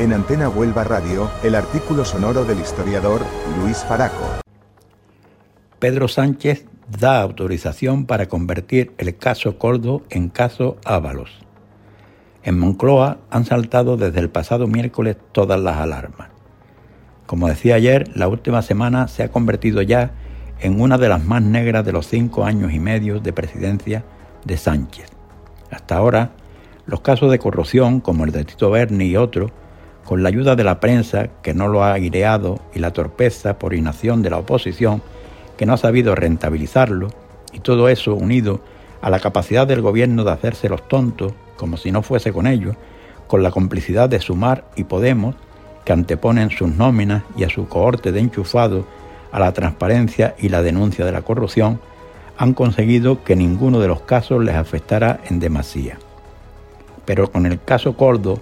En 0.00 0.14
Antena 0.14 0.48
Huelva 0.48 0.82
Radio, 0.82 1.30
el 1.42 1.54
artículo 1.54 2.06
sonoro 2.06 2.46
del 2.46 2.58
historiador 2.58 3.20
Luis 3.60 3.84
Faraco. 3.84 4.40
Pedro 5.78 6.08
Sánchez 6.08 6.64
da 6.98 7.20
autorización 7.20 8.06
para 8.06 8.26
convertir 8.26 8.94
el 8.96 9.14
caso 9.18 9.58
Coldo 9.58 10.00
en 10.08 10.30
caso 10.30 10.78
Ábalos. 10.86 11.44
En 12.42 12.58
Moncloa 12.58 13.18
han 13.28 13.44
saltado 13.44 13.98
desde 13.98 14.20
el 14.20 14.30
pasado 14.30 14.66
miércoles 14.66 15.18
todas 15.32 15.60
las 15.60 15.76
alarmas. 15.76 16.30
Como 17.26 17.48
decía 17.48 17.74
ayer, 17.74 18.08
la 18.16 18.26
última 18.26 18.62
semana 18.62 19.06
se 19.06 19.22
ha 19.22 19.30
convertido 19.30 19.82
ya 19.82 20.12
en 20.60 20.80
una 20.80 20.96
de 20.96 21.10
las 21.10 21.22
más 21.22 21.42
negras 21.42 21.84
de 21.84 21.92
los 21.92 22.06
cinco 22.06 22.46
años 22.46 22.72
y 22.72 22.78
medio 22.78 23.20
de 23.20 23.34
presidencia 23.34 24.04
de 24.46 24.56
Sánchez. 24.56 25.10
Hasta 25.70 25.98
ahora, 25.98 26.30
los 26.86 27.02
casos 27.02 27.30
de 27.30 27.38
corrupción, 27.38 28.00
como 28.00 28.24
el 28.24 28.32
de 28.32 28.46
Tito 28.46 28.70
Berni 28.70 29.04
y 29.04 29.16
otros, 29.18 29.52
con 30.04 30.22
la 30.22 30.28
ayuda 30.28 30.56
de 30.56 30.64
la 30.64 30.80
prensa, 30.80 31.28
que 31.42 31.54
no 31.54 31.68
lo 31.68 31.84
ha 31.84 31.92
aireado, 31.92 32.60
y 32.74 32.78
la 32.78 32.92
torpeza 32.92 33.58
por 33.58 33.74
inacción 33.74 34.22
de 34.22 34.30
la 34.30 34.38
oposición, 34.38 35.02
que 35.56 35.66
no 35.66 35.74
ha 35.74 35.76
sabido 35.76 36.14
rentabilizarlo, 36.14 37.08
y 37.52 37.60
todo 37.60 37.88
eso 37.88 38.14
unido 38.14 38.60
a 39.02 39.10
la 39.10 39.20
capacidad 39.20 39.66
del 39.66 39.82
gobierno 39.82 40.24
de 40.24 40.32
hacerse 40.32 40.68
los 40.68 40.86
tontos, 40.88 41.32
como 41.56 41.76
si 41.76 41.92
no 41.92 42.02
fuese 42.02 42.32
con 42.32 42.46
ellos, 42.46 42.76
con 43.26 43.42
la 43.42 43.50
complicidad 43.50 44.08
de 44.08 44.20
Sumar 44.20 44.64
y 44.76 44.84
Podemos, 44.84 45.36
que 45.84 45.92
anteponen 45.92 46.50
sus 46.50 46.74
nóminas 46.74 47.22
y 47.36 47.44
a 47.44 47.48
su 47.48 47.68
cohorte 47.68 48.12
de 48.12 48.20
enchufados 48.20 48.84
a 49.32 49.38
la 49.38 49.52
transparencia 49.52 50.34
y 50.38 50.48
la 50.48 50.62
denuncia 50.62 51.04
de 51.04 51.12
la 51.12 51.22
corrupción, 51.22 51.80
han 52.36 52.54
conseguido 52.54 53.22
que 53.22 53.36
ninguno 53.36 53.80
de 53.80 53.88
los 53.88 54.00
casos 54.00 54.42
les 54.42 54.54
afectara 54.54 55.20
en 55.28 55.40
demasía. 55.40 55.98
Pero 57.04 57.30
con 57.30 57.46
el 57.46 57.62
caso 57.62 57.96
Cordo 57.96 58.40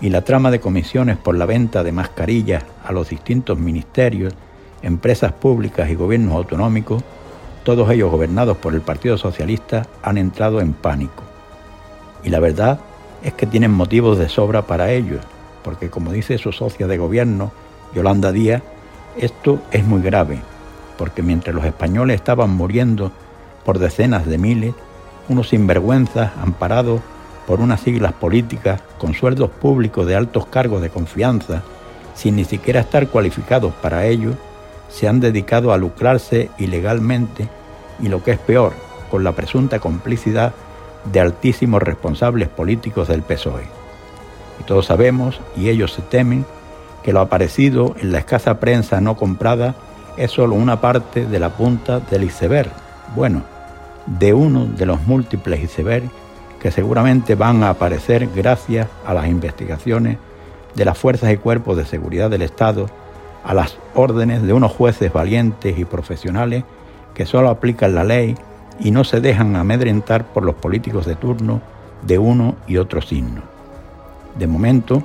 y 0.00 0.10
la 0.10 0.22
trama 0.22 0.50
de 0.50 0.60
comisiones 0.60 1.16
por 1.16 1.36
la 1.36 1.46
venta 1.46 1.82
de 1.82 1.92
mascarillas 1.92 2.64
a 2.84 2.92
los 2.92 3.08
distintos 3.08 3.58
ministerios, 3.58 4.34
empresas 4.82 5.32
públicas 5.32 5.88
y 5.90 5.94
gobiernos 5.94 6.34
autonómicos, 6.34 7.02
todos 7.64 7.90
ellos 7.90 8.10
gobernados 8.10 8.56
por 8.58 8.74
el 8.74 8.82
Partido 8.82 9.16
Socialista, 9.18 9.86
han 10.02 10.18
entrado 10.18 10.60
en 10.60 10.72
pánico. 10.72 11.24
Y 12.22 12.30
la 12.30 12.40
verdad 12.40 12.80
es 13.22 13.32
que 13.32 13.46
tienen 13.46 13.72
motivos 13.72 14.18
de 14.18 14.28
sobra 14.28 14.62
para 14.62 14.92
ello, 14.92 15.18
porque 15.64 15.90
como 15.90 16.12
dice 16.12 16.38
su 16.38 16.52
socia 16.52 16.86
de 16.86 16.98
gobierno, 16.98 17.50
Yolanda 17.94 18.32
Díaz, 18.32 18.62
esto 19.16 19.60
es 19.70 19.84
muy 19.84 20.02
grave, 20.02 20.40
porque 20.98 21.22
mientras 21.22 21.54
los 21.54 21.64
españoles 21.64 22.16
estaban 22.16 22.50
muriendo 22.50 23.10
por 23.64 23.78
decenas 23.78 24.26
de 24.26 24.38
miles, 24.38 24.74
unos 25.28 25.48
sinvergüenzas 25.48 26.32
amparados 26.40 27.00
por 27.46 27.60
unas 27.60 27.80
siglas 27.80 28.12
políticas 28.12 28.80
con 28.98 29.14
sueldos 29.14 29.50
públicos 29.50 30.06
de 30.06 30.16
altos 30.16 30.46
cargos 30.46 30.82
de 30.82 30.90
confianza, 30.90 31.62
sin 32.14 32.36
ni 32.36 32.44
siquiera 32.44 32.80
estar 32.80 33.08
cualificados 33.08 33.72
para 33.74 34.06
ello, 34.06 34.32
se 34.88 35.08
han 35.08 35.20
dedicado 35.20 35.72
a 35.72 35.78
lucrarse 35.78 36.50
ilegalmente 36.58 37.48
y 38.00 38.08
lo 38.08 38.22
que 38.22 38.32
es 38.32 38.38
peor, 38.38 38.72
con 39.10 39.24
la 39.24 39.32
presunta 39.32 39.78
complicidad 39.78 40.52
de 41.12 41.20
altísimos 41.20 41.82
responsables 41.82 42.48
políticos 42.48 43.08
del 43.08 43.22
PSOE. 43.22 43.64
Y 44.60 44.64
todos 44.64 44.86
sabemos, 44.86 45.40
y 45.56 45.68
ellos 45.68 45.92
se 45.92 46.02
temen, 46.02 46.44
que 47.02 47.12
lo 47.12 47.20
aparecido 47.20 47.94
en 48.00 48.10
la 48.10 48.18
escasa 48.18 48.58
prensa 48.58 49.00
no 49.00 49.16
comprada 49.16 49.76
es 50.16 50.32
solo 50.32 50.56
una 50.56 50.80
parte 50.80 51.26
de 51.26 51.38
la 51.38 51.50
punta 51.50 52.00
del 52.00 52.24
iceberg, 52.24 52.70
bueno, 53.14 53.42
de 54.06 54.34
uno 54.34 54.66
de 54.66 54.86
los 54.86 55.02
múltiples 55.02 55.62
icebergs 55.62 56.10
que 56.60 56.70
seguramente 56.70 57.34
van 57.34 57.62
a 57.62 57.70
aparecer 57.70 58.28
gracias 58.34 58.88
a 59.04 59.14
las 59.14 59.28
investigaciones 59.28 60.18
de 60.74 60.84
las 60.84 60.98
fuerzas 60.98 61.32
y 61.32 61.36
cuerpos 61.36 61.76
de 61.76 61.84
seguridad 61.84 62.30
del 62.30 62.42
Estado, 62.42 62.86
a 63.44 63.54
las 63.54 63.78
órdenes 63.94 64.42
de 64.42 64.52
unos 64.52 64.72
jueces 64.72 65.12
valientes 65.12 65.78
y 65.78 65.84
profesionales 65.84 66.64
que 67.14 67.26
solo 67.26 67.48
aplican 67.48 67.94
la 67.94 68.04
ley 68.04 68.34
y 68.80 68.90
no 68.90 69.04
se 69.04 69.20
dejan 69.20 69.56
amedrentar 69.56 70.26
por 70.26 70.44
los 70.44 70.54
políticos 70.54 71.06
de 71.06 71.14
turno 71.14 71.60
de 72.02 72.18
uno 72.18 72.56
y 72.66 72.76
otro 72.76 73.00
signo. 73.00 73.42
De 74.38 74.46
momento, 74.46 75.02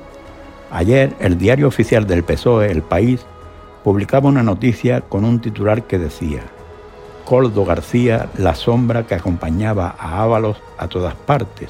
Ayer 0.72 1.14
el 1.20 1.38
diario 1.38 1.68
oficial 1.68 2.08
del 2.08 2.24
PSOE, 2.24 2.72
El 2.72 2.82
País, 2.82 3.26
publicaba 3.84 4.30
una 4.30 4.42
noticia 4.42 5.02
con 5.02 5.26
un 5.26 5.42
titular 5.42 5.84
que 5.84 6.00
decía, 6.00 6.44
Coldo 7.26 7.66
García, 7.66 8.30
la 8.38 8.56
sombra 8.56 9.06
que 9.08 9.16
acompañaba 9.16 9.96
a 9.98 10.22
Ábalos 10.22 10.58
a 10.78 10.88
todas 10.88 11.16
partes. 11.16 11.70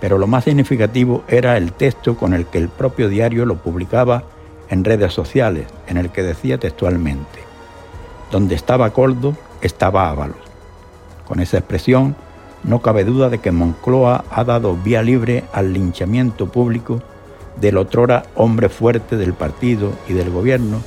Pero 0.00 0.18
lo 0.18 0.26
más 0.26 0.44
significativo 0.44 1.24
era 1.28 1.56
el 1.56 1.72
texto 1.72 2.16
con 2.16 2.34
el 2.34 2.46
que 2.46 2.58
el 2.58 2.68
propio 2.68 3.08
diario 3.08 3.46
lo 3.46 3.56
publicaba 3.56 4.24
en 4.68 4.84
redes 4.84 5.12
sociales, 5.12 5.66
en 5.86 5.96
el 5.96 6.10
que 6.10 6.22
decía 6.22 6.58
textualmente, 6.58 7.40
donde 8.30 8.54
estaba 8.54 8.90
Coldo, 8.90 9.36
estaba 9.60 10.10
Ábalos. 10.10 10.36
Con 11.26 11.40
esa 11.40 11.58
expresión, 11.58 12.16
no 12.62 12.80
cabe 12.80 13.04
duda 13.04 13.28
de 13.28 13.38
que 13.38 13.52
Moncloa 13.52 14.24
ha 14.30 14.44
dado 14.44 14.76
vía 14.76 15.02
libre 15.02 15.44
al 15.52 15.72
linchamiento 15.72 16.48
público 16.48 17.00
del 17.60 17.78
otrora 17.78 18.24
hombre 18.34 18.68
fuerte 18.68 19.16
del 19.16 19.34
partido 19.34 19.92
y 20.08 20.12
del 20.12 20.30
gobierno 20.30 20.80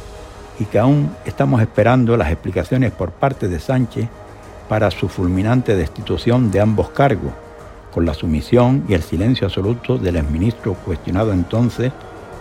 y 0.59 0.65
que 0.65 0.77
aún 0.77 1.15
estamos 1.25 1.61
esperando 1.61 2.17
las 2.17 2.31
explicaciones 2.31 2.91
por 2.91 3.11
parte 3.11 3.47
de 3.47 3.59
Sánchez 3.59 4.07
para 4.67 4.91
su 4.91 5.07
fulminante 5.07 5.75
destitución 5.75 6.51
de 6.51 6.59
ambos 6.59 6.89
cargos, 6.89 7.31
con 7.91 8.05
la 8.05 8.13
sumisión 8.13 8.83
y 8.87 8.93
el 8.93 9.01
silencio 9.01 9.47
absoluto 9.47 9.97
del 9.97 10.17
exministro 10.17 10.73
cuestionado 10.73 11.33
entonces 11.33 11.91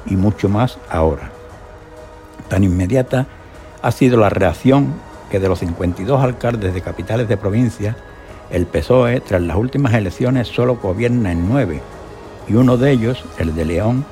y 0.06 0.16
mucho 0.16 0.48
más 0.48 0.78
ahora. 0.90 1.30
Tan 2.48 2.64
inmediata 2.64 3.26
ha 3.80 3.90
sido 3.92 4.18
la 4.18 4.28
reacción 4.28 4.92
que 5.30 5.38
de 5.38 5.48
los 5.48 5.60
52 5.60 6.22
alcaldes 6.22 6.74
de 6.74 6.80
capitales 6.80 7.28
de 7.28 7.36
provincia, 7.36 7.96
el 8.50 8.66
PSOE 8.66 9.20
tras 9.20 9.42
las 9.42 9.56
últimas 9.56 9.94
elecciones 9.94 10.48
solo 10.48 10.76
gobierna 10.76 11.32
en 11.32 11.48
nueve, 11.48 11.80
y 12.48 12.54
uno 12.54 12.76
de 12.78 12.90
ellos, 12.90 13.24
el 13.38 13.54
de 13.54 13.64
León, 13.66 14.06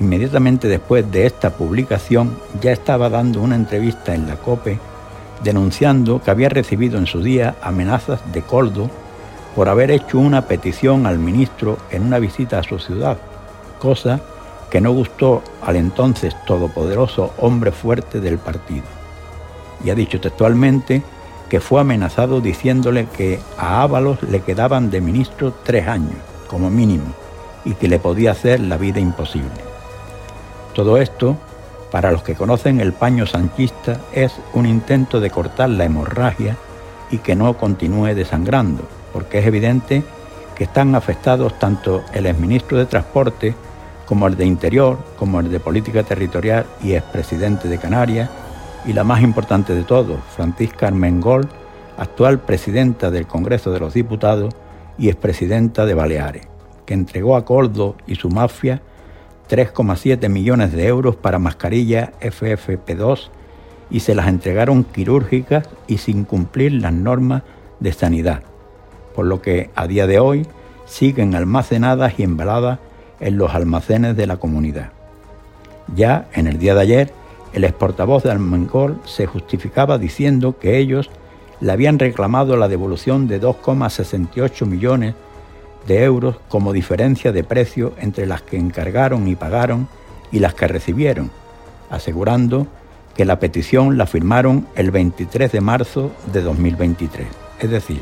Inmediatamente 0.00 0.68
después 0.68 1.10
de 1.10 1.26
esta 1.26 1.50
publicación 1.50 2.38
ya 2.60 2.72
estaba 2.72 3.08
dando 3.08 3.40
una 3.40 3.56
entrevista 3.56 4.14
en 4.14 4.28
la 4.28 4.36
COPE 4.36 4.78
denunciando 5.42 6.20
que 6.22 6.30
había 6.30 6.48
recibido 6.48 6.98
en 6.98 7.06
su 7.06 7.22
día 7.22 7.56
amenazas 7.62 8.20
de 8.32 8.42
Coldo 8.42 8.90
por 9.54 9.68
haber 9.68 9.90
hecho 9.90 10.18
una 10.18 10.46
petición 10.46 11.06
al 11.06 11.18
ministro 11.18 11.78
en 11.90 12.04
una 12.04 12.18
visita 12.18 12.58
a 12.58 12.62
su 12.62 12.78
ciudad, 12.78 13.18
cosa 13.80 14.20
que 14.70 14.80
no 14.80 14.92
gustó 14.92 15.42
al 15.62 15.76
entonces 15.76 16.36
todopoderoso 16.46 17.32
hombre 17.38 17.72
fuerte 17.72 18.20
del 18.20 18.38
partido. 18.38 18.84
Y 19.84 19.90
ha 19.90 19.94
dicho 19.94 20.20
textualmente 20.20 21.02
que 21.48 21.60
fue 21.60 21.80
amenazado 21.80 22.40
diciéndole 22.40 23.06
que 23.06 23.40
a 23.56 23.82
Ábalos 23.82 24.22
le 24.22 24.40
quedaban 24.40 24.90
de 24.90 25.00
ministro 25.00 25.54
tres 25.64 25.88
años, 25.88 26.18
como 26.46 26.68
mínimo, 26.68 27.06
y 27.64 27.74
que 27.74 27.88
le 27.88 27.98
podía 27.98 28.32
hacer 28.32 28.60
la 28.60 28.76
vida 28.76 29.00
imposible. 29.00 29.67
Todo 30.78 30.96
esto, 30.98 31.36
para 31.90 32.12
los 32.12 32.22
que 32.22 32.36
conocen 32.36 32.80
el 32.80 32.92
paño 32.92 33.26
sanchista, 33.26 34.00
es 34.12 34.32
un 34.52 34.64
intento 34.64 35.18
de 35.18 35.28
cortar 35.28 35.70
la 35.70 35.84
hemorragia 35.84 36.56
y 37.10 37.18
que 37.18 37.34
no 37.34 37.54
continúe 37.58 38.14
desangrando, 38.14 38.84
porque 39.12 39.40
es 39.40 39.46
evidente 39.46 40.04
que 40.54 40.62
están 40.62 40.94
afectados 40.94 41.58
tanto 41.58 42.04
el 42.12 42.26
exministro 42.26 42.78
de 42.78 42.86
Transporte 42.86 43.56
como 44.06 44.28
el 44.28 44.36
de 44.36 44.46
Interior, 44.46 44.98
como 45.18 45.40
el 45.40 45.50
de 45.50 45.58
Política 45.58 46.04
Territorial 46.04 46.64
y 46.80 46.92
expresidente 46.92 47.66
de 47.66 47.78
Canarias, 47.78 48.30
y 48.86 48.92
la 48.92 49.02
más 49.02 49.20
importante 49.20 49.74
de 49.74 49.82
todos, 49.82 50.20
Francisca 50.36 50.86
Armengol, 50.86 51.48
actual 51.96 52.38
presidenta 52.38 53.10
del 53.10 53.26
Congreso 53.26 53.72
de 53.72 53.80
los 53.80 53.94
Diputados 53.94 54.54
y 54.96 55.08
expresidenta 55.08 55.86
de 55.86 55.94
Baleares, 55.94 56.46
que 56.86 56.94
entregó 56.94 57.34
a 57.34 57.44
Coldo 57.44 57.96
y 58.06 58.14
su 58.14 58.30
mafia 58.30 58.80
3,7 59.48 60.28
millones 60.28 60.72
de 60.72 60.86
euros 60.86 61.16
para 61.16 61.38
mascarillas 61.38 62.10
FFP2 62.20 63.30
y 63.90 64.00
se 64.00 64.14
las 64.14 64.28
entregaron 64.28 64.84
quirúrgicas 64.84 65.68
y 65.86 65.98
sin 65.98 66.24
cumplir 66.24 66.72
las 66.72 66.92
normas 66.92 67.42
de 67.80 67.92
sanidad, 67.92 68.42
por 69.14 69.26
lo 69.26 69.40
que 69.40 69.70
a 69.74 69.86
día 69.86 70.06
de 70.06 70.18
hoy 70.18 70.46
siguen 70.84 71.34
almacenadas 71.34 72.18
y 72.18 72.22
embaladas 72.22 72.78
en 73.20 73.38
los 73.38 73.54
almacenes 73.54 74.16
de 74.16 74.26
la 74.26 74.36
comunidad. 74.36 74.92
Ya 75.94 76.28
en 76.34 76.46
el 76.46 76.58
día 76.58 76.74
de 76.74 76.82
ayer, 76.82 77.12
el 77.54 77.64
exportavoz 77.64 78.24
de 78.24 78.30
Almengol 78.30 79.00
se 79.06 79.26
justificaba 79.26 79.96
diciendo 79.98 80.58
que 80.58 80.78
ellos 80.78 81.10
le 81.60 81.72
habían 81.72 81.98
reclamado 81.98 82.56
la 82.56 82.68
devolución 82.68 83.26
de 83.26 83.40
2,68 83.40 84.66
millones 84.66 85.14
de 85.14 85.27
euros 85.96 86.36
como 86.48 86.72
diferencia 86.72 87.32
de 87.32 87.44
precio 87.44 87.94
entre 87.98 88.26
las 88.26 88.42
que 88.42 88.56
encargaron 88.56 89.26
y 89.28 89.36
pagaron 89.36 89.88
y 90.30 90.40
las 90.40 90.54
que 90.54 90.68
recibieron, 90.68 91.30
asegurando 91.90 92.66
que 93.14 93.24
la 93.24 93.40
petición 93.40 93.98
la 93.98 94.06
firmaron 94.06 94.68
el 94.76 94.90
23 94.90 95.50
de 95.50 95.60
marzo 95.60 96.12
de 96.32 96.42
2023, 96.42 97.26
es 97.60 97.70
decir, 97.70 98.00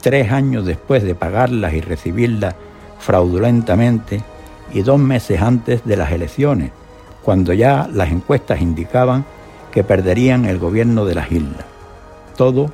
tres 0.00 0.30
años 0.30 0.64
después 0.64 1.02
de 1.02 1.14
pagarlas 1.14 1.74
y 1.74 1.80
recibirlas 1.80 2.54
fraudulentamente 2.98 4.22
y 4.72 4.82
dos 4.82 4.98
meses 4.98 5.40
antes 5.40 5.84
de 5.84 5.96
las 5.96 6.12
elecciones, 6.12 6.70
cuando 7.22 7.52
ya 7.52 7.88
las 7.92 8.10
encuestas 8.10 8.60
indicaban 8.60 9.24
que 9.72 9.84
perderían 9.84 10.44
el 10.44 10.58
gobierno 10.58 11.04
de 11.04 11.14
las 11.14 11.30
islas. 11.32 11.64
Todo 12.36 12.70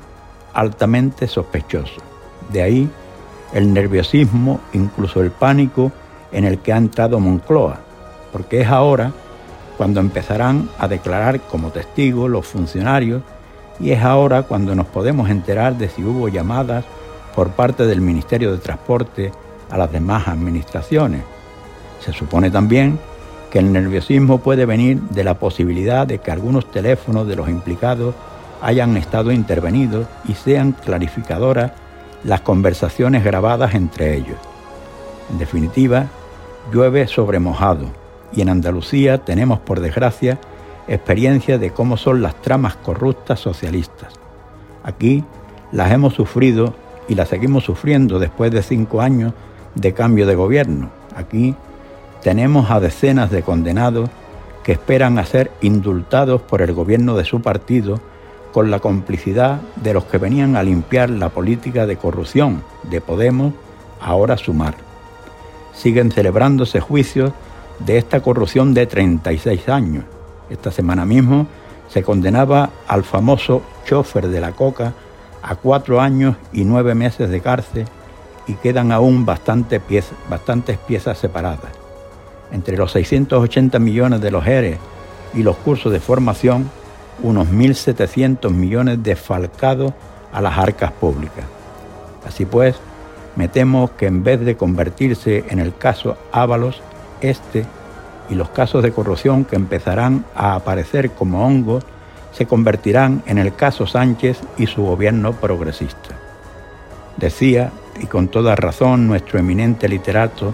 altamente 0.52 1.26
sospechoso. 1.26 2.00
De 2.52 2.62
ahí 2.62 2.90
el 3.55 3.73
nerviosismo, 3.73 4.61
incluso 4.75 5.23
el 5.23 5.31
pánico 5.31 5.93
en 6.33 6.45
el 6.45 6.59
que 6.59 6.73
ha 6.73 6.77
entrado 6.77 7.21
Moncloa, 7.21 7.79
porque 8.33 8.61
es 8.61 8.69
ahora 8.69 9.12
cuando 9.79 10.01
empezarán 10.01 10.69
a 10.79 10.89
declarar 10.89 11.41
como 11.41 11.71
testigos 11.71 12.29
los 12.29 12.47
funcionarios 12.47 13.23
y 13.81 13.93
es 13.93 14.03
ahora 14.03 14.43
cuando 14.43 14.75
nos 14.75 14.87
podemos 14.87 15.31
enterar 15.31 15.79
de 15.79 15.89
si 15.89 16.05
hubo 16.05 16.29
llamadas 16.29 16.85
por 17.35 17.51
parte 17.51 17.87
del 17.87 18.01
Ministerio 18.01 18.53
de 18.53 18.59
Transporte 18.59 19.33
a 19.71 19.79
las 19.79 19.91
demás 19.91 20.29
administraciones. 20.29 21.23
Se 22.01 22.12
supone 22.12 22.51
también 22.51 22.99
que 23.51 23.61
el 23.61 23.73
nerviosismo 23.73 24.39
puede 24.39 24.67
venir 24.67 25.01
de 25.01 25.25
la 25.25 25.39
posibilidad 25.39 26.06
de 26.06 26.19
que 26.19 26.31
algunos 26.31 26.71
teléfonos 26.71 27.27
de 27.27 27.37
los 27.37 27.49
implicados 27.49 28.15
hayan 28.61 28.97
estado 28.97 29.31
intervenidos 29.31 30.06
y 30.27 30.35
sean 30.35 30.73
clarificadoras 30.73 31.73
las 32.25 32.41
conversaciones 32.41 33.23
grabadas 33.23 33.75
entre 33.75 34.17
ellos. 34.17 34.38
En 35.31 35.38
definitiva, 35.38 36.06
llueve 36.73 37.06
sobre 37.06 37.38
mojado 37.38 37.87
y 38.32 38.41
en 38.41 38.49
Andalucía 38.49 39.19
tenemos, 39.19 39.61
por 39.61 39.81
desgracia, 39.81 40.38
experiencia 40.88 41.59
de 41.59 41.71
cómo 41.71 41.97
son 41.97 42.23
las 42.23 42.35
tramas 42.43 42.76
corruptas 42.76 43.41
socialistas. 43.41 44.15
Aquí 44.82 45.25
las 45.73 45.93
hemos 45.93 46.15
sufrido 46.15 46.75
y 47.09 47.15
las 47.15 47.29
seguimos 47.29 47.65
sufriendo 47.65 48.19
después 48.19 48.50
de 48.50 48.62
cinco 48.62 49.00
años 49.00 49.32
de 49.75 49.93
cambio 49.93 50.27
de 50.27 50.35
gobierno. 50.35 50.91
Aquí 51.17 51.55
tenemos 52.23 52.70
a 52.70 52.81
decenas 52.81 53.31
de 53.31 53.43
condenados 53.43 54.09
que 54.62 54.73
esperan 54.73 55.19
a 55.19 55.27
ser 55.27 55.50
indultados 55.61 56.41
por 56.41 56.62
el 56.62 56.73
gobierno 56.73 57.17
de 57.17 57.25
su 57.25 57.43
partido 57.43 58.00
con 58.55 58.71
la 58.71 58.79
complicidad 58.79 59.61
de 59.75 59.93
los 59.93 60.05
que 60.05 60.19
venían 60.19 60.55
a 60.55 60.62
limpiar 60.62 61.11
la 61.11 61.31
política 61.31 61.89
de 61.89 61.97
corrupción 61.97 62.62
de 62.85 63.01
Podemos, 63.01 63.53
ahora 64.01 64.37
sumar. 64.37 64.77
Siguen 65.73 66.12
celebrándose 66.12 66.79
juicios 66.79 67.33
de 67.81 67.99
esta 67.99 68.21
corrupción 68.21 68.73
de 68.73 68.87
36 68.87 69.69
años. 69.69 70.05
Esta 70.51 70.71
semana 70.71 71.05
mismo 71.05 71.49
se 71.89 72.05
condenaba 72.05 72.71
al 72.87 73.03
famoso 73.03 73.61
chofer 73.87 74.29
de 74.29 74.41
la 74.41 74.53
coca 74.53 74.93
a 75.43 75.56
cuatro 75.56 76.01
años 76.01 76.37
y 76.53 76.65
nueve 76.65 76.95
meses 76.95 77.31
de 77.31 77.41
cárcel 77.41 77.87
y 78.47 78.55
quedan 78.55 78.93
aún 78.93 79.27
bastantes 79.27 79.81
piezas 79.83 81.19
separadas. 81.19 81.73
Entre 82.53 82.77
los 82.77 82.93
680 82.93 83.81
millones 83.81 84.21
de 84.21 84.31
los 84.31 84.47
ERE 84.47 84.79
y 85.35 85.43
los 85.43 85.56
cursos 85.56 85.91
de 85.91 85.99
formación, 85.99 86.71
unos 87.22 87.49
1.700 87.49 88.50
millones 88.50 89.02
desfalcados 89.02 89.93
a 90.32 90.40
las 90.40 90.58
arcas 90.58 90.93
públicas. 90.93 91.44
Así 92.26 92.44
pues, 92.44 92.76
me 93.37 93.49
temo 93.49 93.90
que 93.96 94.06
en 94.06 94.25
vez 94.25 94.40
de 94.40 94.56
convertirse 94.56 95.44
en 95.49 95.58
el 95.58 95.76
caso 95.76 96.16
Ábalos, 96.32 96.82
este 97.20 97.64
y 98.31 98.34
los 98.34 98.50
casos 98.50 98.82
de 98.82 98.93
corrupción 98.93 99.44
que 99.44 99.56
empezarán 99.56 100.25
a 100.34 100.55
aparecer 100.55 101.11
como 101.11 101.46
hongos 101.46 101.84
se 102.32 102.46
convertirán 102.46 103.22
en 103.26 103.38
el 103.38 103.55
caso 103.55 103.87
Sánchez 103.87 104.40
y 104.56 104.67
su 104.67 104.82
gobierno 104.82 105.32
progresista. 105.32 106.17
Decía, 107.17 107.70
y 108.00 108.06
con 108.06 108.28
toda 108.28 108.56
razón, 108.56 109.06
nuestro 109.06 109.38
eminente 109.38 109.88
literato, 109.88 110.52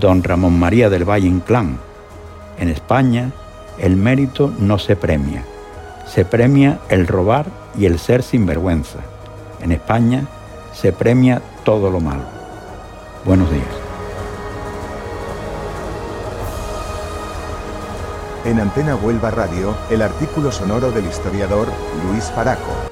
don 0.00 0.24
Ramón 0.24 0.58
María 0.58 0.90
del 0.90 1.08
Valle 1.08 1.28
Inclán, 1.28 1.78
en 2.58 2.68
España 2.68 3.30
el 3.78 3.96
mérito 3.96 4.52
no 4.58 4.78
se 4.78 4.96
premia, 4.96 5.44
se 6.06 6.24
premia 6.24 6.78
el 6.88 7.06
robar 7.06 7.46
y 7.76 7.86
el 7.86 7.98
ser 7.98 8.22
sinvergüenza. 8.22 8.98
En 9.60 9.72
España 9.72 10.26
se 10.72 10.92
premia 10.92 11.40
todo 11.64 11.90
lo 11.90 12.00
malo. 12.00 12.24
Buenos 13.24 13.50
días. 13.50 13.64
En 18.44 18.58
Antena 18.58 18.96
Huelva 18.96 19.30
Radio, 19.30 19.76
el 19.90 20.02
artículo 20.02 20.50
sonoro 20.50 20.90
del 20.90 21.06
historiador 21.06 21.68
Luis 22.10 22.24
Faraco. 22.24 22.91